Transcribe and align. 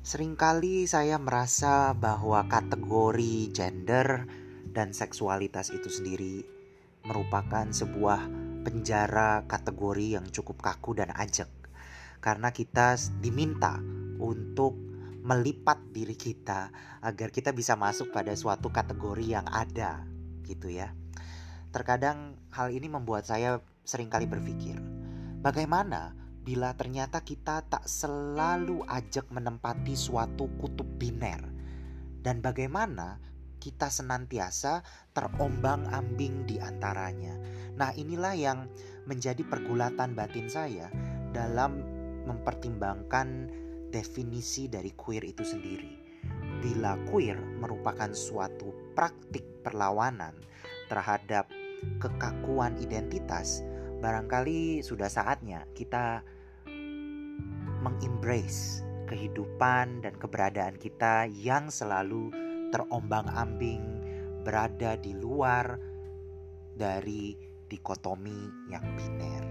Seringkali 0.00 0.88
saya 0.88 1.20
merasa 1.20 1.92
bahwa 1.92 2.48
kategori 2.48 3.52
gender 3.52 4.24
dan 4.72 4.96
seksualitas 4.96 5.68
itu 5.68 5.92
sendiri 5.92 6.40
merupakan 7.04 7.68
sebuah 7.68 8.24
penjara 8.64 9.44
kategori 9.44 10.16
yang 10.16 10.24
cukup 10.32 10.64
kaku 10.64 10.96
dan 10.96 11.12
ajak. 11.12 11.52
Karena 12.24 12.48
kita 12.48 12.96
diminta 13.20 13.76
untuk 14.16 14.72
melipat 15.20 15.92
diri 15.92 16.16
kita 16.16 16.72
agar 17.04 17.28
kita 17.28 17.52
bisa 17.52 17.76
masuk 17.76 18.08
pada 18.08 18.32
suatu 18.32 18.72
kategori 18.72 19.36
yang 19.36 19.44
ada 19.52 20.08
gitu 20.48 20.72
ya. 20.72 20.96
Terkadang 21.76 22.40
hal 22.56 22.72
ini 22.72 22.88
membuat 22.88 23.28
saya 23.28 23.60
sering 23.84 24.08
kali 24.08 24.24
berpikir, 24.24 24.80
bagaimana 25.44 26.16
bila 26.40 26.72
ternyata 26.72 27.20
kita 27.20 27.62
tak 27.68 27.84
selalu 27.84 28.80
ajak 28.88 29.28
menempati 29.28 29.92
suatu 29.92 30.48
kutub 30.56 30.88
biner 30.96 31.44
dan 32.20 32.40
bagaimana 32.40 33.20
kita 33.60 33.92
senantiasa 33.92 34.80
terombang-ambing 35.12 36.48
di 36.48 36.56
antaranya. 36.56 37.36
Nah, 37.76 37.92
inilah 37.92 38.32
yang 38.32 38.58
menjadi 39.04 39.44
pergulatan 39.44 40.16
batin 40.16 40.48
saya 40.48 40.88
dalam 41.30 41.76
mempertimbangkan 42.24 43.52
definisi 43.92 44.66
dari 44.66 44.96
queer 44.96 45.28
itu 45.28 45.44
sendiri. 45.44 45.92
Bila 46.64 46.96
queer 47.12 47.36
merupakan 47.36 48.12
suatu 48.16 48.72
praktik 48.96 49.44
perlawanan 49.60 50.36
terhadap 50.88 51.48
kekakuan 52.00 52.76
identitas, 52.80 53.64
barangkali 54.00 54.80
sudah 54.80 55.12
saatnya 55.12 55.68
kita 55.76 56.24
mengembrace 57.80 58.84
kehidupan 59.08 60.04
dan 60.04 60.14
keberadaan 60.16 60.76
kita 60.80 61.28
yang 61.28 61.68
selalu 61.68 62.32
terombang-ambing 62.70 63.82
berada 64.46 64.96
di 64.96 65.12
luar 65.12 65.76
dari 66.76 67.36
dikotomi 67.68 68.70
yang 68.72 68.84
biner. 68.96 69.44